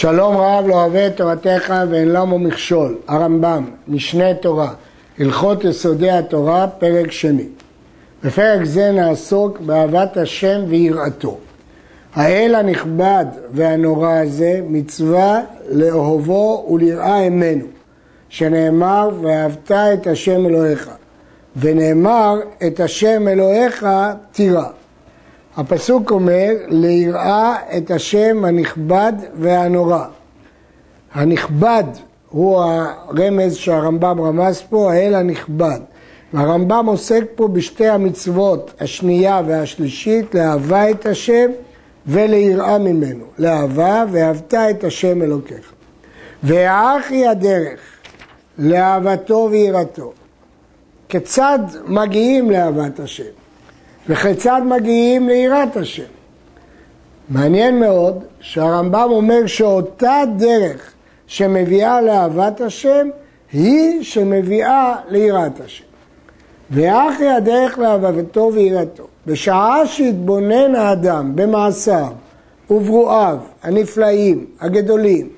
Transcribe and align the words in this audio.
שלום 0.00 0.36
רב 0.36 0.66
לא 0.66 0.74
אוהב 0.74 0.96
את 0.96 1.16
תורתך 1.16 1.74
ואין 1.90 2.08
למו 2.08 2.38
מכשול, 2.38 2.98
הרמב"ם, 3.08 3.64
משנה 3.88 4.34
תורה, 4.34 4.72
הלכות 5.18 5.64
יסודי 5.64 6.10
התורה, 6.10 6.66
פרק 6.68 7.12
שני. 7.12 7.46
בפרק 8.24 8.64
זה 8.64 8.92
נעסוק 8.92 9.58
באהבת 9.58 10.16
השם 10.16 10.60
ויראתו. 10.68 11.38
האל 12.14 12.54
הנכבד 12.54 13.24
והנורא 13.52 14.12
הזה 14.12 14.60
מצווה 14.68 15.40
לאהובו 15.70 16.66
וליראה 16.70 17.26
אמנו, 17.26 17.66
שנאמר 18.28 19.10
ואהבת 19.22 19.72
את 19.72 20.06
השם 20.06 20.46
אלוהיך, 20.46 20.90
ונאמר 21.56 22.40
את 22.66 22.80
השם 22.80 23.28
אלוהיך 23.28 23.86
תירא. 24.32 24.66
הפסוק 25.60 26.10
אומר, 26.10 26.52
ליראה 26.68 27.56
את 27.76 27.90
השם 27.90 28.44
הנכבד 28.44 29.12
והנורא. 29.34 30.04
הנכבד 31.14 31.84
הוא 32.28 32.62
הרמז 32.62 33.54
שהרמב"ם 33.54 34.20
רמז 34.20 34.60
פה, 34.60 34.92
האל 34.92 35.14
הנכבד. 35.14 35.80
והרמב"ם 36.32 36.86
עוסק 36.86 37.24
פה 37.34 37.48
בשתי 37.48 37.88
המצוות, 37.88 38.74
השנייה 38.80 39.42
והשלישית, 39.46 40.34
לאהבה 40.34 40.90
את 40.90 41.06
השם 41.06 41.50
וליראה 42.06 42.78
ממנו. 42.78 43.24
לאהבה 43.38 44.04
ואהבת 44.12 44.54
את 44.54 44.84
השם 44.84 45.22
אלוקיך. 45.22 45.72
והאחי 46.42 47.26
הדרך 47.26 47.80
לאהבתו 48.58 49.48
ויראתו. 49.50 50.12
כיצד 51.08 51.58
מגיעים 51.86 52.50
לאהבת 52.50 53.00
השם? 53.00 53.39
וכיצד 54.08 54.62
מגיעים 54.64 55.28
ליראת 55.28 55.76
השם. 55.76 56.02
מעניין 57.28 57.80
מאוד 57.80 58.24
שהרמב"ם 58.40 59.08
אומר 59.10 59.46
שאותה 59.46 60.22
דרך 60.36 60.92
שמביאה 61.26 62.00
לאהבת 62.00 62.60
השם 62.60 63.08
היא 63.52 64.02
שמביאה 64.02 64.96
ליראת 65.08 65.60
השם. 65.60 65.84
ואחרי 66.70 67.28
הדרך 67.30 67.78
לאהבתו 67.78 68.50
ויראתו. 68.54 69.06
בשעה 69.26 69.86
שהתבונן 69.86 70.74
האדם 70.74 71.32
במעשיו 71.34 72.12
וברואיו 72.70 73.38
הנפלאים, 73.62 74.46
הגדולים, 74.60 75.28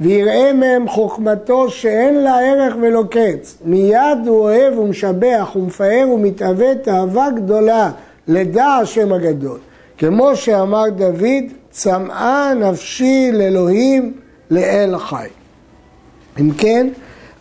ויראה 0.00 0.52
מהם 0.52 0.88
חוכמתו 0.88 1.70
שאין 1.70 2.14
לה 2.14 2.40
ערך 2.40 2.76
ולא 2.80 3.02
קץ, 3.10 3.58
מיד 3.64 4.18
הוא 4.26 4.40
אוהב 4.40 4.78
ומשבח 4.78 5.50
ומפאר 5.56 6.06
ומתאווה 6.14 6.74
תאווה 6.74 7.30
גדולה 7.30 7.90
לדע 8.30 8.66
השם 8.66 9.12
הגדול. 9.12 9.58
כמו 9.98 10.36
שאמר 10.36 10.84
דוד, 10.96 11.44
צמאה 11.70 12.54
נפשי 12.54 13.30
לאלוהים 13.32 14.12
לאל 14.50 14.98
חי. 14.98 15.28
אם 16.40 16.50
כן, 16.58 16.88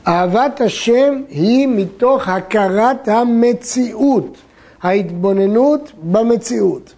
אהבת 0.07 0.61
השם 0.61 1.21
היא 1.29 1.67
מתוך 1.67 2.27
הכרת 2.29 3.07
המציאות, 3.07 4.37
ההתבוננות 4.81 5.91
במציאות. 6.03 6.93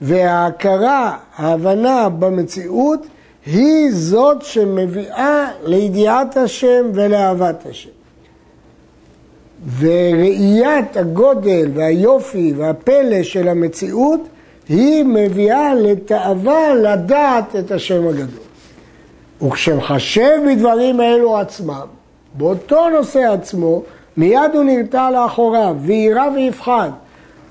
וההכרה, 0.00 1.16
ההבנה 1.36 2.08
במציאות, 2.08 3.06
היא 3.46 3.90
זאת 3.90 4.42
שמביאה 4.42 5.50
לידיעת 5.64 6.36
השם 6.36 6.90
ולאהבת 6.94 7.66
השם. 7.70 7.90
וראיית 9.78 10.96
הגודל 10.96 11.70
והיופי 11.74 12.52
והפלא 12.56 13.22
של 13.22 13.48
המציאות 13.48 14.20
היא 14.68 15.04
מביאה 15.04 15.74
לתאווה 15.74 16.74
לדעת 16.74 17.56
את 17.56 17.70
השם 17.70 18.08
הגדול. 18.08 18.44
וכשמחשב 19.42 20.38
בדברים 20.46 21.00
האלו 21.00 21.38
עצמם, 21.38 21.86
באותו 22.34 22.88
נושא 22.88 23.32
עצמו, 23.32 23.82
מיד 24.16 24.50
הוא 24.54 24.64
נרתע 24.64 25.10
לאחוריו, 25.10 25.76
ויירא 25.80 26.28
ויפחד, 26.34 26.90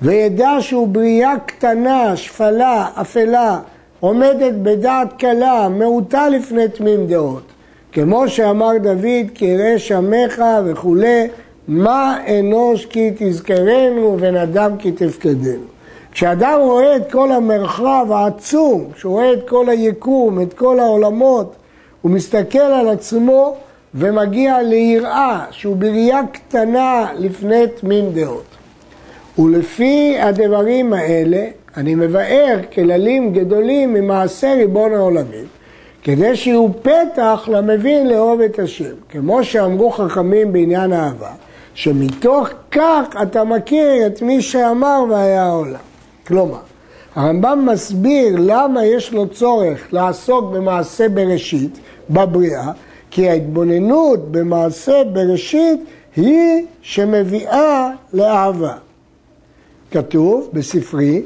וידע 0.02 0.52
שהוא 0.60 0.88
בריאה 0.88 1.34
קטנה, 1.46 2.18
שפלה, 2.18 2.88
אפלה, 3.02 3.60
עומדת 4.00 4.54
בדעת 4.54 5.14
קלה, 5.18 5.70
מעוטה 5.70 6.30
לפני 6.30 6.68
תמים 6.68 7.08
דעות. 7.08 7.44
כמו 7.92 8.30
שאמר 8.30 8.72
דוד, 8.82 9.30
כי 9.34 9.46
ירא 9.46 9.78
שמך 9.78 10.42
וכולי, 10.66 11.28
מה 11.68 12.18
אנוש 12.40 12.86
כי 12.86 13.12
תזכרנו 13.18 14.02
ובן 14.02 14.36
אדם 14.36 14.78
כי 14.78 14.92
תפקדנו. 14.92 15.64
כשאדם 16.12 16.60
רואה 16.62 16.96
את 16.96 17.12
כל 17.12 17.32
המרחב 17.32 18.06
העצום, 18.10 18.86
כשהוא 18.94 19.14
רואה 19.14 19.34
את 19.34 19.50
כל 19.50 19.70
היקום, 19.70 20.42
את 20.42 20.54
כל 20.54 20.80
העולמות, 20.80 21.56
הוא 22.02 22.12
מסתכל 22.12 22.60
על 22.60 22.90
עצמו 22.90 23.56
ומגיע 23.96 24.62
ליראה, 24.62 25.46
שהוא 25.52 25.76
בראייה 25.76 26.22
קטנה 26.32 27.08
לפני 27.18 27.64
תמים 27.68 28.12
דעות. 28.14 28.44
ולפי 29.40 30.18
הדברים 30.20 30.94
האלה, 30.94 31.48
אני 31.78 31.96
מבאר 31.96 32.60
כללים 32.74 33.34
גדולים 33.34 33.94
ממעשה 33.94 34.54
ריבון 34.54 34.94
העולמים, 34.94 35.46
כדי 36.04 36.36
שיהיו 36.36 36.68
פתח 36.82 37.50
למבין 37.52 38.08
לאהוב 38.08 38.42
את 38.42 38.60
השם. 38.60 38.94
כמו 39.10 39.44
שאמרו 39.44 39.92
חכמים 39.92 40.54
בעניין 40.54 40.94
אהבה, 40.94 41.32
שמתוך 41.74 42.50
כך 42.72 43.02
אתה 43.22 43.44
מכיר 43.44 44.08
את 44.08 44.22
מי 44.22 44.42
שאמר 44.42 45.04
והיה 45.10 45.44
העולם. 45.44 45.80
כלומר, 46.28 46.60
הרמב"ם 47.16 47.68
מסביר 47.72 48.36
למה 48.40 48.86
יש 48.86 49.14
לו 49.14 49.28
צורך 49.30 49.94
לעסוק 49.94 50.52
במעשה 50.52 51.10
בראשית, 51.10 51.80
בבריאה, 52.10 52.72
כי 53.12 53.30
ההתבוננות 53.30 54.32
במעשה 54.32 55.04
בראשית 55.14 55.80
היא 56.16 56.66
שמביאה 56.82 57.90
לאהבה. 58.14 58.74
כתוב 59.92 60.50
בספרי, 60.54 61.22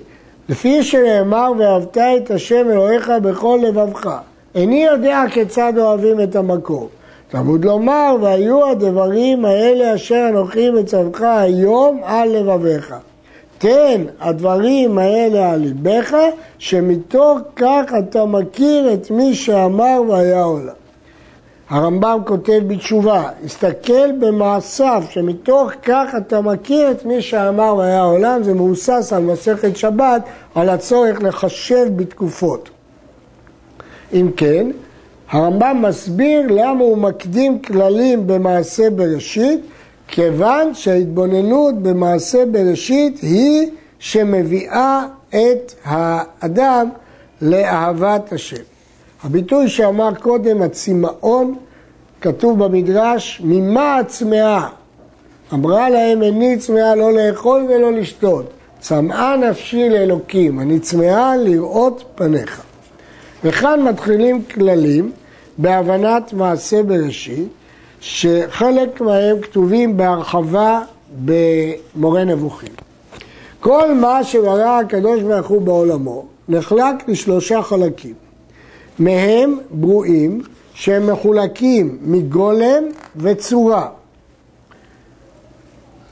לפי 0.50 0.84
שנאמר 0.84 1.52
ואהבת 1.58 1.98
את 1.98 2.32
השם 2.32 2.70
אלוהיך 2.72 3.12
בכל 3.24 3.60
לבבך. 3.64 4.18
איני 4.56 4.86
יודע 4.86 5.24
כיצד 5.32 5.74
אוהבים 5.78 6.22
את 6.22 6.36
המקום. 6.36 6.88
תלמוד 7.30 7.66
לומר, 7.66 8.16
והיו 8.22 8.72
הדברים 8.72 9.46
האלה 9.46 9.96
אשר 9.96 10.26
אנוכי 10.30 10.70
מצווך 10.70 11.22
היום 11.22 12.02
על 12.04 12.30
לבביך. 12.30 12.96
תן 13.58 14.04
הדברים 14.20 14.98
האלה 14.98 15.52
על 15.52 15.60
ליבך, 15.60 16.18
שמתוך 16.58 17.40
כך 17.56 17.84
אתה 18.00 18.26
מכיר 18.26 18.94
את 18.94 19.12
מי 19.12 19.36
שאמר 19.36 20.02
והיה 20.10 20.44
עולם. 20.44 20.74
הרמב"ם 21.70 22.20
כותב 22.26 22.62
בתשובה, 22.68 23.30
הסתכל 23.46 24.12
במעשיו, 24.20 25.04
שמתוך 25.10 25.72
כך 25.84 26.16
אתה 26.18 26.42
מכיר 26.42 26.92
את 26.92 27.06
מי 27.06 27.22
שאמר 27.22 27.76
והיה 27.78 28.02
עולם, 28.02 28.44
זה 28.44 28.54
מבוסס 28.54 29.14
על 29.14 29.24
מסכת 29.24 29.78
שבת, 29.78 30.22
על 30.56 30.70
הצורך 30.70 31.24
לחשב 31.24 31.88
בתקופות. 31.96 32.70
אם 34.14 34.30
כן, 34.38 34.72
הרמב"ם 35.30 35.82
מסביר 35.82 36.42
למה 36.50 36.84
הוא 36.84 36.98
מקדים 36.98 37.60
כללים 37.60 38.28
במעשה 38.28 38.90
בראשית, 38.90 39.60
כיוון 40.08 40.74
שההתבוננות 40.74 41.76
במעשה 41.82 42.46
בראשית 42.46 43.20
היא 43.22 43.70
שמביאה 44.00 45.06
את 45.30 45.74
האדם 45.84 46.90
לאהבת 47.42 48.34
השם. 48.34 48.62
הביטוי 49.24 49.70
שאמר 49.70 50.16
קודם, 50.16 50.62
הצמאון, 50.62 51.56
כתוב 52.22 52.64
במדרש, 52.64 53.42
ממה 53.44 53.98
הצמאה? 53.98 54.68
אמרה 55.54 55.90
להם, 55.90 56.24
איני 56.24 56.58
צמאה 56.58 56.96
לא 56.96 57.14
לאכול 57.14 57.66
ולא 57.70 57.92
לשתות. 57.92 58.46
צמאה 58.80 59.38
נפשי 59.38 59.90
לאלוקים, 59.90 60.60
אני 60.60 60.80
צמאה 60.80 61.38
לראות 61.38 62.04
פניך. 62.16 62.67
וכאן 63.48 63.82
מתחילים 63.84 64.44
כללים 64.44 65.12
בהבנת 65.58 66.34
מעשה 66.34 66.84
בראשית, 66.84 67.48
שחלק 68.00 69.02
מהם 69.02 69.42
כתובים 69.42 69.98
בהרחבה 69.98 70.82
במורה 71.26 72.24
נבוכים. 72.24 72.72
כל 73.60 73.94
מה 73.94 74.24
שברא 74.24 74.80
הקדוש 74.80 75.22
ברוך 75.22 75.48
הוא 75.48 75.62
בעולמו 75.62 76.26
נחלק 76.50 77.08
לשלושה 77.08 77.62
חלקים. 77.62 78.14
מהם 79.00 79.58
ברואים 79.72 80.42
שהם 80.74 81.12
מחולקים 81.12 81.98
מגולם 82.02 82.84
וצורה. 83.16 83.88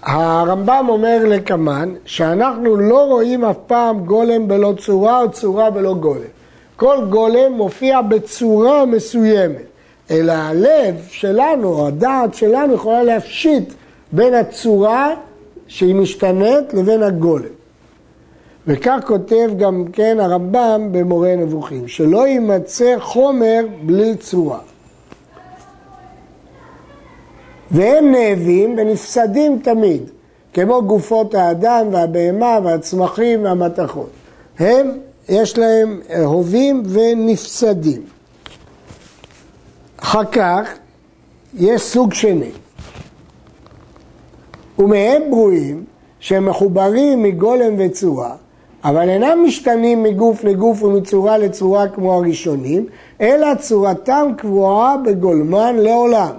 הרמב"ם 0.03 0.85
אומר 0.89 1.17
לקמן 1.27 1.93
שאנחנו 2.05 2.75
לא 2.75 3.05
רואים 3.05 3.45
אף 3.45 3.57
פעם 3.67 4.05
גולם 4.05 4.47
בלא 4.47 4.73
צורה 4.85 5.21
או 5.21 5.31
צורה 5.31 5.69
בלא 5.69 5.93
גולם. 5.93 6.34
כל 6.75 6.97
גולם 7.09 7.51
מופיע 7.51 8.01
בצורה 8.01 8.85
מסוימת, 8.85 9.65
אלא 10.11 10.31
הלב 10.33 10.95
שלנו, 11.09 11.87
הדעת 11.87 12.33
שלנו, 12.33 12.73
יכולה 12.73 13.03
להפשיט 13.03 13.73
בין 14.11 14.33
הצורה 14.33 15.15
שהיא 15.67 15.95
משתנית 15.95 16.73
לבין 16.73 17.03
הגולם. 17.03 17.55
וכך 18.67 18.99
כותב 19.05 19.49
גם 19.57 19.85
כן 19.93 20.17
הרמב"ם 20.19 20.89
במורה 20.91 21.35
נבוכים, 21.35 21.87
שלא 21.87 22.27
יימצא 22.27 22.95
חומר 22.99 23.65
בלי 23.85 24.15
צורה. 24.15 24.59
והם 27.71 28.11
נאבים 28.11 28.75
ונפסדים 28.77 29.59
תמיד, 29.63 30.09
כמו 30.53 30.83
גופות 30.83 31.35
האדם 31.35 31.87
והבהמה 31.91 32.59
והצמחים 32.63 33.43
והמתכות. 33.43 34.09
הם, 34.59 34.91
יש 35.29 35.57
להם 35.57 36.01
הובים 36.23 36.83
ונפסדים. 36.85 38.01
אחר 39.97 40.25
כך 40.25 40.69
יש 41.53 41.81
סוג 41.81 42.13
שני, 42.13 42.51
ומהם 44.79 45.21
ברואים 45.29 45.83
שהם 46.19 46.45
מחוברים 46.45 47.23
מגולם 47.23 47.73
וצורה, 47.77 48.35
אבל 48.83 49.09
אינם 49.09 49.43
משתנים 49.45 50.03
מגוף 50.03 50.43
לגוף 50.43 50.83
ומצורה 50.83 51.37
לצורה 51.37 51.87
כמו 51.87 52.13
הראשונים, 52.13 52.85
אלא 53.21 53.55
צורתם 53.55 54.27
קבועה 54.37 54.97
בגולמן 54.97 55.75
לעולם, 55.75 56.35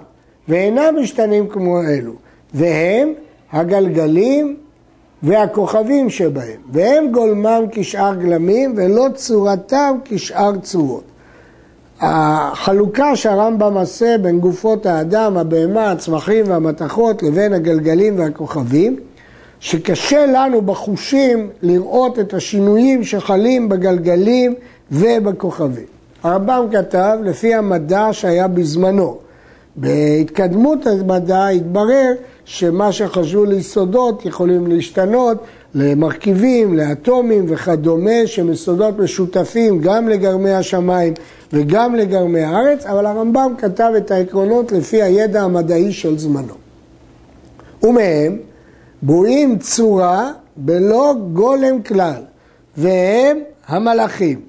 ואינם 0.49 0.95
משתנים 1.01 1.49
כמו 1.49 1.81
אלו, 1.83 2.13
והם 2.55 3.13
הגלגלים 3.53 4.57
והכוכבים 5.23 6.11
שבהם, 6.11 6.61
והם 6.73 7.13
גולמם 7.13 7.65
כשאר 7.73 8.15
גלמים 8.15 8.75
ולא 8.77 9.07
צורתם 9.15 9.99
כשאר 10.05 10.57
צורות. 10.63 11.05
החלוקה 12.01 13.17
שהרמב"ם 13.17 13.77
עושה 13.77 14.19
בין 14.23 14.39
גופות 14.41 14.87
האדם, 14.87 15.37
הבהמה, 15.37 15.91
הצמחים 15.91 16.45
והמתכות 16.49 17.23
לבין 17.23 17.53
הגלגלים 17.53 18.19
והכוכבים, 18.19 18.97
שקשה 19.61 20.27
לנו 20.27 20.63
בחושים 20.63 21.51
לראות 21.63 22.19
את 22.19 22.35
השינויים 22.35 23.05
שחלים 23.05 23.69
בגלגלים 23.69 24.55
ובכוכבים. 24.91 25.87
הרמב"ם 26.23 26.67
כתב 26.73 27.19
לפי 27.23 27.55
המדע 27.55 28.09
שהיה 28.13 28.49
בזמנו. 28.49 29.19
בהתקדמות 29.77 30.87
המדע 30.87 31.47
התברר 31.47 32.13
שמה 32.47 32.93
שחשבו 32.93 33.45
ליסודות 33.45 34.25
יכולים 34.25 34.67
להשתנות 34.67 35.39
למרכיבים, 35.75 36.77
לאטומים 36.77 37.45
וכדומה, 37.49 38.27
שהם 38.27 38.53
יסודות 38.53 38.99
משותפים 38.99 39.81
גם 39.81 40.09
לגרמי 40.09 40.51
השמיים 40.51 41.15
וגם 41.53 41.95
לגרמי 41.95 42.41
הארץ, 42.41 42.87
אבל 42.87 43.07
הרמב"ם 43.07 43.55
כתב 43.59 43.93
את 43.97 44.11
העקרונות 44.11 44.73
לפי 44.73 45.03
הידע 45.03 45.43
המדעי 45.43 45.93
של 45.93 46.19
זמנו. 46.19 46.55
ומהם 47.83 48.39
ברואים 49.03 49.59
צורה 49.59 50.33
בלא 50.57 51.15
גולם 51.33 51.83
כלל, 51.83 52.23
והם 52.77 53.39
המלאכים. 53.67 54.41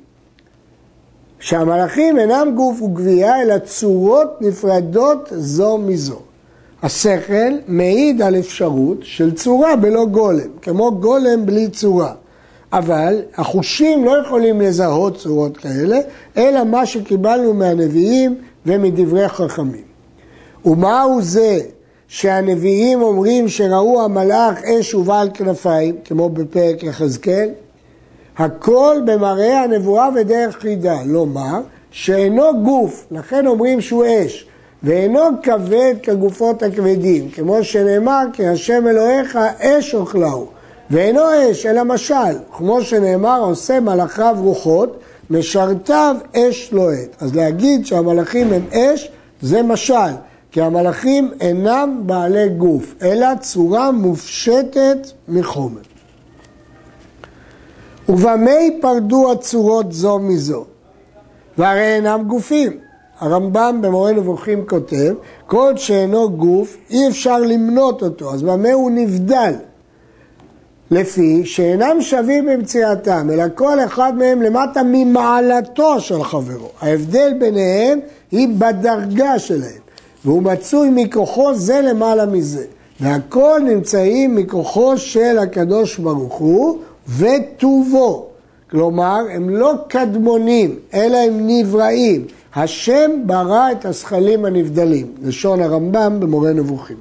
שהמלאכים 1.39 2.19
אינם 2.19 2.51
גוף 2.55 2.81
וגבייה, 2.81 3.41
אלא 3.41 3.57
צורות 3.57 4.41
נפרדות 4.41 5.29
זו 5.35 5.77
מזו. 5.77 6.19
השכל 6.83 7.53
מעיד 7.67 8.21
על 8.21 8.35
אפשרות 8.35 8.97
של 9.01 9.35
צורה 9.35 9.75
בלא 9.75 10.05
גולם, 10.05 10.49
כמו 10.61 10.91
גולם 10.91 11.45
בלי 11.45 11.69
צורה. 11.69 12.13
אבל 12.73 13.21
החושים 13.35 14.05
לא 14.05 14.17
יכולים 14.25 14.61
לזהות 14.61 15.17
צורות 15.17 15.57
כאלה, 15.57 15.99
אלא 16.37 16.63
מה 16.63 16.85
שקיבלנו 16.85 17.53
מהנביאים 17.53 18.35
ומדברי 18.65 19.27
חכמים. 19.27 19.87
ומהו 20.65 21.21
זה 21.21 21.59
שהנביאים 22.07 23.01
אומרים 23.01 23.47
שראו 23.47 24.01
המלאך 24.01 24.63
אש 24.63 24.93
ובעל 24.93 25.29
כנפיים, 25.33 25.95
כמו 26.05 26.29
בפרק 26.29 26.83
יחזקאל? 26.83 27.49
הכל 28.37 28.97
במראה 29.05 29.63
הנבואה 29.63 30.09
ודרך 30.15 30.57
חידה, 30.57 30.97
לומר 31.05 31.59
שאינו 31.91 32.63
גוף, 32.63 33.07
לכן 33.11 33.47
אומרים 33.47 33.81
שהוא 33.81 34.05
אש, 34.05 34.46
ואינו 34.83 35.19
כבד 35.43 35.93
כגופות 36.03 36.63
הכבדים, 36.63 37.29
כמו 37.29 37.63
שנאמר 37.63 38.23
כי 38.33 38.47
השם 38.47 38.87
אלוהיך 38.87 39.39
אש 39.59 39.95
אוכלהו, 39.95 40.47
ואינו 40.89 41.21
אש 41.51 41.65
אלא 41.65 41.83
משל, 41.83 42.37
כמו 42.51 42.81
שנאמר 42.81 43.41
עושה 43.41 43.79
מלאכיו 43.79 44.35
רוחות, 44.39 44.99
משרתיו 45.29 46.15
אש 46.35 46.69
לוהט. 46.71 47.09
אז 47.19 47.35
להגיד 47.35 47.85
שהמלאכים 47.85 48.53
הם 48.53 48.61
אש 48.73 49.11
זה 49.41 49.61
משל, 49.61 50.13
כי 50.51 50.61
המלאכים 50.61 51.31
אינם 51.41 52.01
בעלי 52.05 52.49
גוף, 52.49 52.93
אלא 53.01 53.27
צורה 53.39 53.91
מופשטת 53.91 55.07
מחומר. 55.27 55.81
ובמה 58.09 58.51
ייפרדו 58.51 59.31
הצורות 59.31 59.91
זו 59.91 60.19
מזו? 60.19 60.65
והרי 61.57 61.95
אינם 61.95 62.23
גופים. 62.27 62.86
הרמב"ם 63.19 63.79
במורה 63.81 64.11
נבוכים 64.11 64.65
כותב, 64.65 65.13
כל 65.45 65.77
שאינו 65.77 66.29
גוף 66.29 66.77
אי 66.89 67.07
אפשר 67.07 67.39
למנות 67.39 68.03
אותו, 68.03 68.33
אז 68.33 68.43
במה 68.43 68.71
הוא 68.71 68.91
נבדל? 68.91 69.53
לפי 70.91 71.45
שאינם 71.45 72.01
שווים 72.01 72.45
במציאתם, 72.45 73.29
אלא 73.33 73.43
כל 73.55 73.79
אחד 73.79 74.13
מהם 74.17 74.41
למטה 74.41 74.81
ממעלתו 74.85 75.99
של 75.99 76.23
חברו. 76.23 76.69
ההבדל 76.81 77.33
ביניהם 77.39 77.99
היא 78.31 78.47
בדרגה 78.57 79.39
שלהם, 79.39 79.81
והוא 80.25 80.43
מצוי 80.43 80.89
מכוחו 80.91 81.53
זה 81.55 81.81
למעלה 81.81 82.25
מזה. 82.25 82.65
והכל 82.99 83.61
נמצאים 83.63 84.35
מכוחו 84.35 84.97
של 84.97 85.39
הקדוש 85.39 85.97
ברוך 85.97 86.33
הוא 86.33 86.77
וטובו. 87.17 88.25
כלומר, 88.71 89.19
הם 89.31 89.49
לא 89.49 89.73
קדמונים, 89.87 90.75
אלא 90.93 91.17
הם 91.17 91.47
נבראים. 91.47 92.25
השם 92.59 93.11
ברא 93.25 93.71
את 93.71 93.85
הזכלים 93.85 94.45
הנבדלים, 94.45 95.07
לשון 95.23 95.61
הרמב"ם 95.61 96.19
במורה 96.19 96.53
נבוכים. 96.53 96.97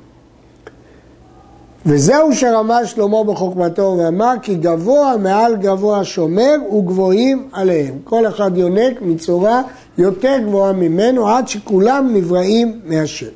וזהו 1.86 2.34
שרמז 2.34 2.86
שלמה 2.86 3.24
בחוכמתו 3.24 3.96
ואמר 3.98 4.32
כי 4.42 4.54
גבוה 4.54 5.16
מעל 5.16 5.56
גבוה 5.56 6.04
שומר 6.04 6.54
וגבוהים 6.78 7.48
עליהם. 7.52 7.94
כל 8.04 8.26
אחד 8.26 8.56
יונק 8.56 9.02
מצורה 9.02 9.62
יותר 9.98 10.38
גבוהה 10.46 10.72
ממנו 10.72 11.28
עד 11.28 11.48
שכולם 11.48 12.08
נבראים 12.12 12.80
מהשם. 12.84 13.26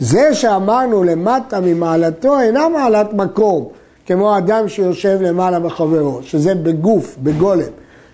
זה 0.00 0.34
שאמרנו 0.34 1.04
למטה 1.04 1.60
ממעלתו 1.60 2.40
אינה 2.40 2.68
מעלת 2.68 3.12
מקום, 3.12 3.68
כמו 4.06 4.38
אדם 4.38 4.68
שיושב 4.68 5.18
למעלה 5.22 5.60
בחברו, 5.60 6.20
שזה 6.22 6.54
בגוף, 6.54 7.16
בגולם. 7.22 7.70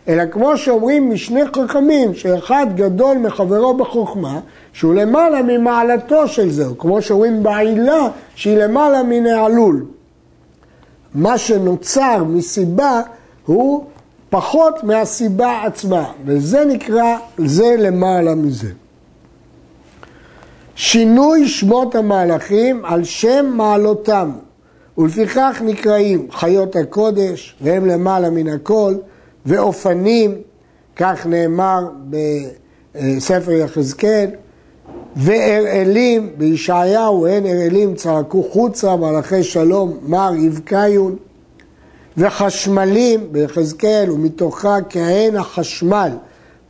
אלא 0.08 0.22
כמו 0.30 0.56
שאומרים 0.56 1.10
משני 1.10 1.40
חכמים, 1.56 2.14
שאחד 2.14 2.66
גדול 2.74 3.18
מחברו 3.18 3.74
בחוכמה, 3.76 4.40
שהוא 4.72 4.94
למעלה 4.94 5.42
ממעלתו 5.42 6.28
של 6.28 6.50
זה, 6.50 6.64
כמו 6.78 7.02
שאומרים 7.02 7.42
בעילה 7.42 8.08
שהיא 8.34 8.58
למעלה 8.58 9.02
מנעלול. 9.02 9.84
מה 11.14 11.38
שנוצר 11.38 12.24
מסיבה 12.24 13.00
הוא 13.46 13.84
פחות 14.30 14.84
מהסיבה 14.84 15.62
עצמה, 15.64 16.12
וזה 16.24 16.64
נקרא, 16.64 17.16
זה 17.38 17.76
למעלה 17.78 18.34
מזה. 18.34 18.70
שינוי 20.76 21.48
שמות 21.48 21.94
המהלכים 21.94 22.84
על 22.84 23.04
שם 23.04 23.46
מעלותם, 23.54 24.30
ולפיכך 24.98 25.62
נקראים 25.64 26.26
חיות 26.30 26.76
הקודש, 26.76 27.56
והם 27.60 27.86
למעלה 27.86 28.30
מן 28.30 28.48
הכל, 28.48 28.94
ואופנים, 29.46 30.34
כך 30.96 31.26
נאמר 31.26 31.88
בספר 32.94 33.52
יחזקאל, 33.52 34.30
ואראלים, 35.16 36.30
בישעיהו, 36.38 37.26
הן 37.26 37.46
אראלים 37.46 37.94
צעקו 37.94 38.42
חוצה, 38.42 38.96
מלאכי 38.96 39.42
שלום, 39.42 39.98
מר 40.02 40.32
יבקיון, 40.38 41.16
וחשמלים 42.18 43.20
ביחזקאל, 43.32 44.10
ומתוכה 44.10 44.76
כהן 44.90 45.36
החשמל. 45.36 46.10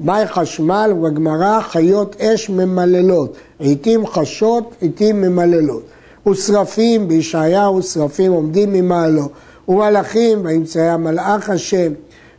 מהי 0.01 0.27
חשמל? 0.27 0.95
בגמרא 1.03 1.61
חיות 1.61 2.21
אש 2.21 2.51
ממללות, 2.51 3.37
עיתים 3.59 4.07
חשות, 4.07 4.75
עיתים 4.81 5.21
ממללות. 5.21 5.83
ושרפים 6.27 7.09
בישעיהו, 7.09 7.83
שרפים 7.83 8.33
עומדים 8.33 8.73
ממעלו, 8.73 9.29
ומלאכים, 9.69 10.39
וימצא 10.45 10.81
המלאך 10.81 11.51
השם, 11.51 11.93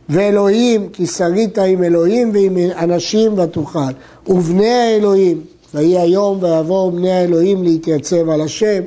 ואלוהים, 0.08 0.88
כי 0.92 1.06
שרית 1.06 1.58
עם 1.58 1.82
אלוהים 1.82 2.30
ועם 2.34 2.56
אנשים 2.78 3.38
ותוכל, 3.38 3.92
ובני 4.26 4.72
האלוהים, 4.72 5.40
ויהי 5.74 5.98
היום 5.98 6.38
ויבואו 6.42 6.90
בני 6.90 7.12
האלוהים 7.12 7.62
להתייצב 7.62 8.28
על 8.28 8.40
השם, 8.40 8.82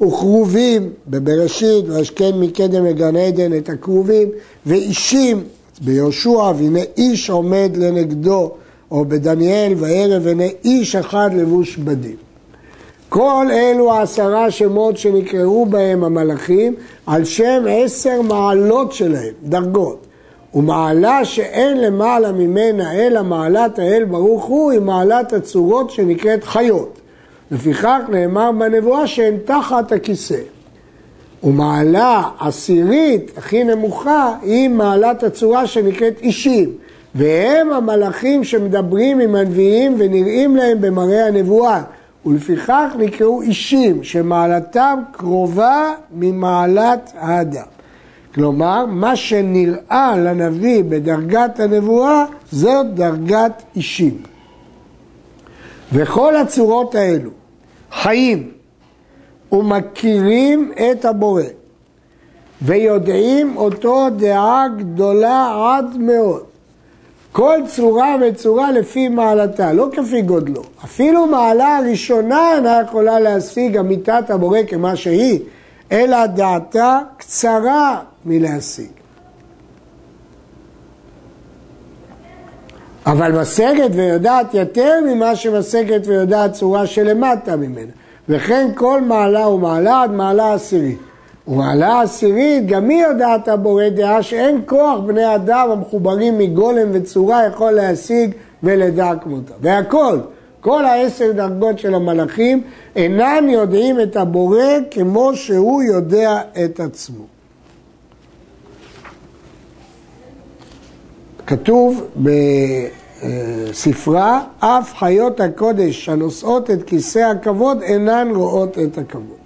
וכרובים 0.00 0.90
בבראשית, 1.08 1.84
וישכן 1.88 2.30
מקדם 2.40 2.84
לגן 2.84 3.16
עדן 3.16 3.56
את 3.56 3.68
הכרובים, 3.68 4.28
ואישים 4.66 5.42
ביהושע, 5.80 6.52
והנה 6.56 6.80
איש 6.96 7.30
עומד 7.30 7.70
לנגדו, 7.76 8.50
או 8.90 9.04
בדניאל, 9.04 9.72
וערב 9.76 10.26
הנה 10.26 10.44
איש 10.64 10.96
אחד 10.96 11.30
לבוש 11.34 11.76
בדים. 11.76 12.16
כל 13.08 13.46
אלו 13.50 13.92
העשרה 13.92 14.50
שמות 14.50 14.98
שנקראו 14.98 15.66
בהם 15.66 16.04
המלאכים 16.04 16.74
על 17.06 17.24
שם 17.24 17.64
עשר 17.70 18.22
מעלות 18.22 18.92
שלהם, 18.92 19.34
דרגות. 19.42 20.06
ומעלה 20.54 21.24
שאין 21.24 21.80
למעלה 21.80 22.32
ממנה 22.32 22.92
אלא 22.92 23.22
מעלת 23.22 23.78
האל 23.78 24.04
ברוך 24.04 24.44
הוא 24.44 24.70
היא 24.70 24.80
מעלת 24.80 25.32
הצורות 25.32 25.90
שנקראת 25.90 26.44
חיות. 26.44 26.98
לפיכך 27.50 28.00
נאמר 28.08 28.52
בנבואה 28.52 29.06
שהן 29.06 29.34
תחת 29.44 29.92
הכיסא. 29.92 30.40
ומעלה 31.44 32.22
עשירית, 32.40 33.32
הכי 33.36 33.64
נמוכה, 33.64 34.34
היא 34.42 34.68
מעלת 34.68 35.22
הצורה 35.22 35.66
שנקראת 35.66 36.20
אישים. 36.20 36.72
והם 37.14 37.72
המלאכים 37.72 38.44
שמדברים 38.44 39.20
עם 39.20 39.34
הנביאים 39.34 39.94
ונראים 39.98 40.56
להם 40.56 40.80
במראה 40.80 41.26
הנבואה. 41.26 41.82
ולפיכך 42.26 42.92
נקראו 42.98 43.42
אישים, 43.42 44.04
שמעלתם 44.04 44.98
קרובה 45.12 45.94
ממעלת 46.12 47.12
האדם. 47.18 47.81
כלומר, 48.34 48.86
מה 48.86 49.16
שנראה 49.16 50.14
לנביא 50.16 50.82
בדרגת 50.88 51.60
הנבואה, 51.60 52.24
זאת 52.52 52.94
דרגת 52.94 53.62
אישים. 53.76 54.22
וכל 55.92 56.36
הצורות 56.36 56.94
האלו 56.94 57.30
חיים 57.92 58.50
ומכירים 59.52 60.72
את 60.90 61.04
הבורא 61.04 61.42
ויודעים 62.62 63.56
אותו 63.56 64.06
דעה 64.16 64.66
גדולה 64.78 65.74
עד 65.76 65.96
מאוד. 65.98 66.42
כל 67.32 67.58
צורה 67.66 68.16
וצורה 68.20 68.72
לפי 68.72 69.08
מעלתה, 69.08 69.72
לא 69.72 69.88
כפי 69.92 70.22
גודלו. 70.22 70.62
אפילו 70.84 71.26
מעלה 71.26 71.76
הראשונה 71.76 72.52
אינה 72.54 72.80
יכולה 72.86 73.20
להשיג 73.20 73.76
אמיתת 73.76 74.30
הבורא 74.30 74.58
כמה 74.68 74.96
שהיא, 74.96 75.40
אלא 75.92 76.26
דעתה 76.26 76.98
קצרה 77.16 78.00
מלהשיג. 78.26 78.90
אבל 83.06 83.40
משגת 83.40 83.90
ויודעת 83.92 84.54
יותר 84.54 85.00
ממה 85.06 85.36
שמשגת 85.36 86.06
ויודעת 86.06 86.52
צורה 86.52 86.86
שלמטה 86.86 87.56
ממנה. 87.56 87.90
וכן 88.28 88.68
כל 88.74 89.00
מעלה 89.00 89.48
ומעלה 89.48 90.02
עד 90.02 90.10
מעלה 90.10 90.54
עשירית. 90.54 90.98
ומעלה 91.48 92.00
עשירית, 92.00 92.66
גם 92.66 92.88
היא 92.88 93.02
יודעת 93.02 93.48
הבורא 93.48 93.88
דעה 93.88 94.22
שאין 94.22 94.62
כוח 94.66 94.98
בני 95.06 95.34
אדם 95.34 95.70
המחוברים 95.70 96.38
מגולם 96.38 96.88
וצורה 96.92 97.46
יכול 97.46 97.70
להשיג 97.70 98.34
ולדע 98.62 99.12
כמותה. 99.22 99.54
והכל, 99.60 100.18
כל 100.60 100.84
העשר 100.84 101.32
דרגות 101.32 101.78
של 101.78 101.94
המלאכים 101.94 102.62
אינם 102.96 103.48
יודעים 103.48 104.00
את 104.00 104.16
הבורא 104.16 104.64
כמו 104.90 105.34
שהוא 105.34 105.82
יודע 105.82 106.40
את 106.64 106.80
עצמו. 106.80 107.24
כתוב 111.52 112.02
בספרה, 113.72 114.40
אף 114.58 114.94
חיות 114.98 115.40
הקודש 115.40 116.08
הנושאות 116.08 116.70
את 116.70 116.82
כיסא 116.82 117.18
הכבוד 117.18 117.82
אינן 117.82 118.28
רואות 118.34 118.78
את 118.78 118.98
הכבוד. 118.98 119.42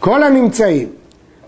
כל 0.00 0.22
הנמצאים, 0.22 0.88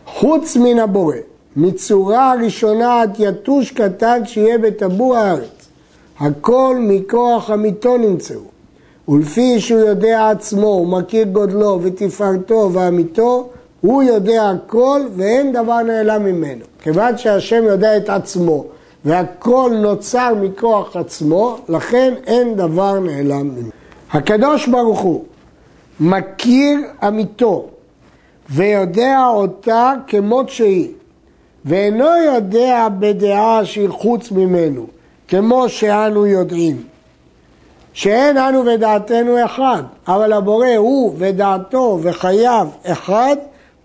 חוץ 0.07 0.57
מן 0.57 0.79
הבורא, 0.79 1.17
מצורה 1.57 2.33
הראשונה 2.33 3.01
עד 3.01 3.17
יתוש 3.19 3.71
קטן 3.71 4.27
שיהיה 4.27 4.59
בטבור 4.59 5.17
הארץ, 5.17 5.69
הכל 6.21 6.77
מכוח 6.81 7.51
אמיתו 7.51 7.97
נמצאו, 7.97 8.41
ולפי 9.09 9.61
שהוא 9.61 9.81
יודע 9.81 10.31
עצמו, 10.31 10.67
הוא 10.67 10.87
מכיר 10.87 11.27
גודלו 11.27 11.81
ותפארתו 11.83 12.71
ואמיתו, 12.73 13.49
הוא 13.81 14.03
יודע 14.03 14.51
הכל 14.51 15.01
ואין 15.17 15.53
דבר 15.53 15.83
נעלם 15.83 16.25
ממנו. 16.25 16.65
כיוון 16.83 17.19
שהשם 17.19 17.65
יודע 17.65 17.97
את 17.97 18.09
עצמו 18.09 18.65
והכל 19.05 19.71
נוצר 19.81 20.35
מכוח 20.41 20.97
עצמו, 20.97 21.59
לכן 21.69 22.15
אין 22.27 22.55
דבר 22.57 22.99
נעלם 23.01 23.49
ממנו. 23.49 23.69
הקדוש 24.13 24.67
ברוך 24.67 25.01
הוא 25.01 25.25
מכיר 26.01 26.79
אמיתו 27.09 27.69
ויודע 28.51 29.27
אותה 29.27 29.93
כמות 30.07 30.49
שהיא, 30.49 30.89
ואינו 31.65 32.07
יודע 32.25 32.89
בדעה 32.99 33.65
שהיא 33.65 33.89
חוץ 33.89 34.31
ממנו, 34.31 34.87
כמו 35.29 35.69
שאנו 35.69 36.27
יודעים. 36.27 36.83
שאין 37.93 38.37
אנו 38.39 38.65
ודעתנו 38.65 39.45
אחד, 39.45 39.83
אבל 40.09 40.33
הבורא 40.33 40.77
הוא 40.77 41.15
ודעתו 41.19 41.99
וחייו 42.03 42.69
אחד 42.87 43.37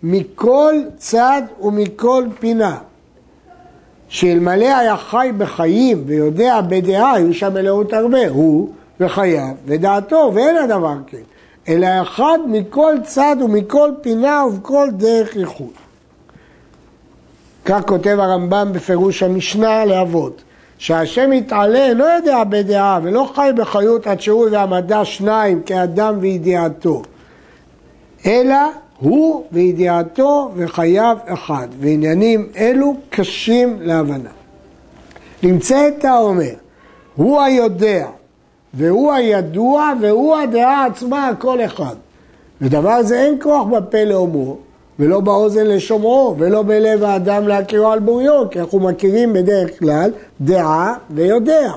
מכל 0.04 0.76
צד 0.98 1.42
ומכל 1.62 2.24
פינה. 2.40 2.78
שאלמלא 4.10 4.78
היה 4.78 4.98
חי 4.98 5.32
בחיים 5.38 6.04
ויודע 6.06 6.62
בדעה, 6.62 7.14
היו 7.14 7.34
שם 7.34 7.54
מלאות 7.54 7.94
הרבה, 7.94 8.28
הוא 8.30 8.70
וחייו 9.00 9.54
ודעתו, 9.66 10.32
ואין 10.36 10.58
הדבר 10.58 10.96
כן. 11.08 11.18
אלא 11.68 11.88
אחד 12.02 12.38
מכל 12.48 12.96
צד 13.04 13.36
ומכל 13.46 13.92
פינה 14.02 14.46
ובכל 14.46 14.88
דרך 14.92 15.36
ייחוד. 15.36 15.74
כך 17.66 17.82
כותב 17.86 18.18
הרמב"ם 18.20 18.70
בפירוש 18.74 19.24
המשנה 19.24 19.86
לאבות, 19.86 20.42
שהשם 20.78 21.34
יתעלה 21.34 21.94
לא 21.94 22.04
יודע 22.04 22.44
בדעה 22.44 23.00
ולא 23.04 23.30
חי 23.36 23.50
בחיות 23.56 24.08
עד 24.08 24.22
שהוא 24.22 24.48
והמדע 24.52 25.06
שניים 25.06 25.62
כאדם 25.62 26.18
וידיעתו, 26.20 27.02
אלא 28.26 28.56
הוא 29.00 29.44
וידיעתו 29.52 30.52
וחייו 30.56 31.18
אחד, 31.26 31.68
ועניינים 31.80 32.48
אלו 32.58 32.94
קשים 33.10 33.78
להבנה. 33.82 34.30
נמצא 35.44 35.88
את 35.88 36.06
האומר, 36.06 36.54
הוא 37.16 37.42
היודע 37.42 38.08
והוא 38.74 39.14
הידוע 39.14 39.94
והוא 40.02 40.36
הדעה 40.36 40.86
עצמה 40.86 41.28
הכל 41.28 41.66
אחד. 41.66 41.96
ודבר 42.62 43.04
זה 43.04 43.24
אין 43.24 43.38
כוח 43.42 43.64
בפה 43.68 44.04
לאומרו, 44.04 44.58
ולא 45.00 45.20
באוזן 45.20 45.68
לשומעו, 45.68 46.36
ולא 46.38 46.64
בלב 46.64 47.04
האדם 47.04 47.48
להכירו 47.48 47.92
על 47.92 48.00
בוריו, 48.00 48.50
כי 48.50 48.60
אנחנו 48.60 48.80
מכירים 48.80 49.34
בדרך 49.34 49.80
כלל 49.80 50.12
דעה 50.42 50.94
ויודע. 51.10 51.72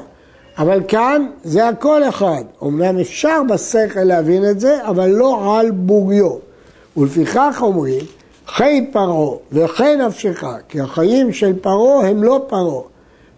אבל 0.59 0.83
כאן 0.89 1.27
זה 1.45 1.69
הכל 1.69 2.09
אחד. 2.09 2.45
אמנם 2.63 2.99
אפשר 2.99 3.43
בשכל 3.49 4.05
להבין 4.05 4.51
את 4.51 4.61
זה, 4.61 4.89
אבל 4.89 5.09
לא 5.09 5.59
על 5.59 5.71
בוריו. 5.71 6.52
ולפיכך 6.97 7.59
אומרים, 7.63 8.05
חי 8.47 8.87
פרעה 8.93 9.37
וחי 9.53 9.97
נפשך, 9.97 10.45
כי 10.69 10.81
החיים 10.81 11.33
של 11.33 11.59
פרעה 11.61 12.09
הם 12.09 12.23
לא 12.23 12.45
פרעה. 12.49 12.83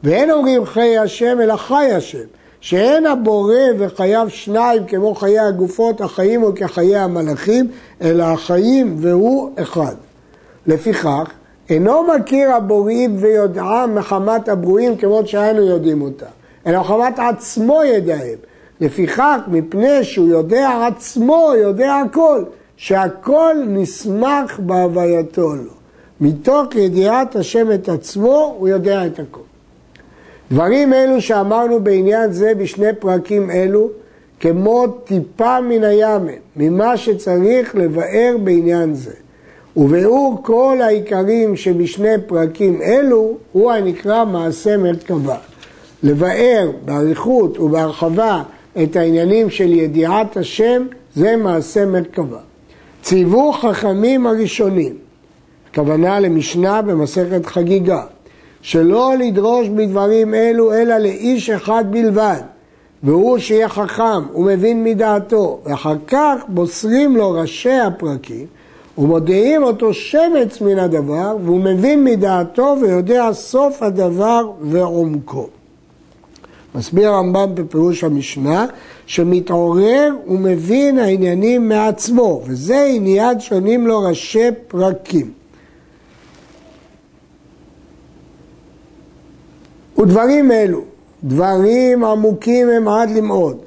ואין 0.02 0.30
אומרים 0.30 0.66
חי 0.66 0.98
השם 0.98 1.40
אלא 1.40 1.56
חי 1.56 1.92
השם. 1.92 2.24
שאין 2.64 3.06
הבורא 3.06 3.54
וחייו 3.78 4.26
שניים 4.30 4.84
כמו 4.86 5.14
חיי 5.14 5.38
הגופות 5.38 6.00
החיים 6.00 6.42
או 6.42 6.52
כחיי 6.56 6.96
המלאכים, 6.96 7.70
אלא 8.02 8.24
החיים 8.24 8.96
והוא 8.98 9.50
אחד. 9.56 9.94
לפיכך, 10.66 11.30
אינו 11.70 12.02
מכיר 12.02 12.52
הבוראים 12.52 13.16
ויודעם 13.20 13.94
מחמת 13.94 14.48
הברואים 14.48 14.96
כמו 14.96 15.20
שאנו 15.26 15.62
יודעים 15.62 16.02
אותם, 16.02 16.26
אלא 16.66 16.80
מחמת 16.80 17.18
עצמו 17.18 17.84
ידעם. 17.84 18.38
לפיכך, 18.80 19.38
מפני 19.46 20.04
שהוא 20.04 20.28
יודע 20.28 20.86
עצמו, 20.86 21.52
יודע 21.56 21.94
הכל, 21.94 22.44
שהכל 22.84 23.56
נסמך 23.66 24.58
בהווייתו 24.58 25.54
לו. 25.54 25.70
מתוך 26.20 26.74
ידיעת 26.74 27.36
השם 27.36 27.72
את 27.72 27.88
עצמו, 27.88 28.54
הוא 28.58 28.68
יודע 28.68 29.06
את 29.06 29.18
הכל. 29.18 29.40
דברים 30.50 30.92
אלו 30.92 31.20
שאמרנו 31.20 31.80
בעניין 31.80 32.32
זה 32.32 32.52
בשני 32.54 32.92
פרקים 32.98 33.50
אלו, 33.50 33.88
כמו 34.40 34.86
טיפה 35.04 35.60
מן 35.60 35.84
הימן, 35.84 36.32
ממה 36.56 36.96
שצריך 36.96 37.74
לבאר 37.74 38.36
בעניין 38.44 38.94
זה. 38.94 39.14
וביאור 39.76 40.38
כל 40.42 40.78
העיקרים 40.82 41.56
שבשני 41.56 42.14
פרקים 42.26 42.82
אלו, 42.82 43.36
הוא 43.52 43.72
הנקרא 43.72 44.24
מעשה 44.24 44.76
מרכבה. 44.76 45.36
לבאר 46.02 46.70
באריכות 46.84 47.58
ובהרחבה 47.58 48.42
את 48.82 48.96
העניינים 48.96 49.50
של 49.50 49.72
ידיעת 49.72 50.36
השם, 50.36 50.86
זה 51.14 51.36
מעשה 51.36 51.86
מרכבה. 51.86 52.40
ציוו 53.04 53.52
חכמים 53.52 54.26
הראשונים, 54.26 54.94
כוונה 55.74 56.20
למשנה 56.20 56.82
במסכת 56.82 57.46
חגיגה, 57.46 58.02
שלא 58.62 59.14
לדרוש 59.18 59.68
בדברים 59.68 60.34
אלו 60.34 60.74
אלא 60.74 60.98
לאיש 60.98 61.50
אחד 61.50 61.84
בלבד, 61.90 62.40
והוא 63.02 63.38
שיהיה 63.38 63.68
חכם 63.68 64.34
ומבין 64.34 64.84
מדעתו, 64.84 65.60
ואחר 65.64 65.96
כך 66.06 66.34
בוסרים 66.48 67.16
לו 67.16 67.30
ראשי 67.30 67.72
הפרקים 67.72 68.46
ומודיעים 68.98 69.62
אותו 69.62 69.94
שמץ 69.94 70.60
מן 70.60 70.78
הדבר, 70.78 71.36
והוא 71.44 71.60
מבין 71.60 72.04
מדעתו 72.04 72.76
ויודע 72.80 73.32
סוף 73.32 73.82
הדבר 73.82 74.50
ועומקו. 74.60 75.48
מסביר 76.74 77.08
הרמב"ם 77.08 77.54
בפירוש 77.54 78.04
המשנה, 78.04 78.66
שמתעורר 79.06 80.14
ומבין 80.26 80.98
העניינים 80.98 81.68
מעצמו, 81.68 82.42
וזה 82.46 82.84
עניין 82.94 83.40
שונים 83.40 83.86
לו 83.86 84.00
ראשי 84.00 84.48
פרקים. 84.68 85.32
ודברים 89.98 90.52
אלו, 90.52 90.80
דברים 91.24 92.04
עמוקים 92.04 92.68
הם 92.68 92.88
עד 92.88 93.10
למאוד, 93.10 93.58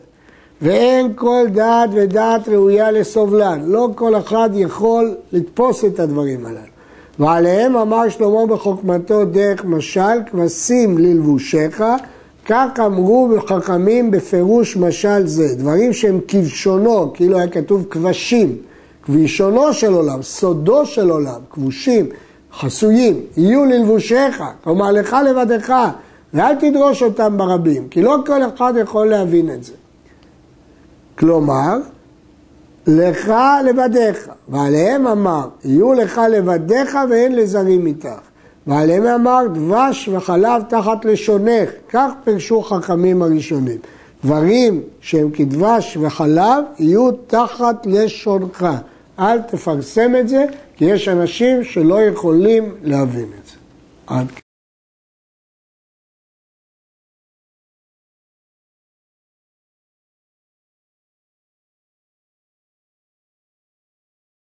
ואין 0.61 1.13
כל 1.15 1.45
דעת 1.53 1.89
ודעת 1.93 2.49
ראויה 2.49 2.91
לסובלן. 2.91 3.61
לא 3.65 3.89
כל 3.95 4.15
אחד 4.15 4.49
יכול 4.53 5.15
לתפוס 5.31 5.85
את 5.85 5.99
הדברים 5.99 6.45
הללו. 6.45 6.59
ועליהם 7.19 7.77
אמר 7.77 8.09
שלמה 8.09 8.45
בחוכמתו 8.45 9.25
דרך 9.25 9.65
משל, 9.65 10.19
כבשים 10.31 10.97
ללבושיך, 10.97 11.83
כך 12.47 12.79
אמרו 12.85 13.27
בחכמים 13.27 14.11
בפירוש 14.11 14.77
משל 14.77 15.27
זה. 15.27 15.55
דברים 15.55 15.93
שהם 15.93 16.19
כבשונו, 16.27 17.13
כאילו 17.13 17.37
היה 17.37 17.47
כתוב 17.47 17.85
כבשים, 17.89 18.57
כבישונו 19.03 19.73
של 19.73 19.93
עולם, 19.93 20.21
סודו 20.21 20.85
של 20.85 21.09
עולם, 21.09 21.41
כבושים, 21.49 22.09
חסויים, 22.53 23.21
יהיו 23.37 23.65
ללבושיך, 23.65 24.43
כלומר 24.63 24.91
לך 24.91 25.15
לבדך, 25.29 25.73
ואל 26.33 26.55
תדרוש 26.55 27.03
אותם 27.03 27.37
ברבים, 27.37 27.87
כי 27.89 28.01
לא 28.01 28.17
כל 28.25 28.41
אחד 28.55 28.73
יכול 28.81 29.07
להבין 29.07 29.51
את 29.51 29.63
זה. 29.63 29.73
כלומר, 31.19 31.77
לך 32.87 33.33
לבדיך, 33.65 34.29
ועליהם 34.49 35.07
אמר, 35.07 35.47
יהיו 35.65 35.93
לך 35.93 36.21
לבדיך 36.31 36.97
ואין 37.09 37.35
לזרים 37.35 37.85
איתך. 37.85 38.26
ועליהם 38.67 39.05
אמר, 39.05 39.47
דבש 39.53 40.07
וחלב 40.07 40.61
תחת 40.69 41.05
לשונך, 41.05 41.69
כך 41.89 42.11
פרשו 42.23 42.61
חכמים 42.61 43.21
הראשונים. 43.21 43.77
דברים 44.23 44.81
שהם 45.01 45.31
כדבש 45.31 45.97
וחלב 46.01 46.63
יהיו 46.79 47.11
תחת 47.11 47.85
לשונך. 47.85 48.67
אל 49.19 49.41
תפרסם 49.41 50.15
את 50.19 50.29
זה, 50.29 50.45
כי 50.75 50.85
יש 50.85 51.07
אנשים 51.07 51.63
שלא 51.63 52.01
יכולים 52.01 52.75
להבין 52.83 53.27
את 53.41 53.47
זה. 53.47 53.55
עד 54.07 54.27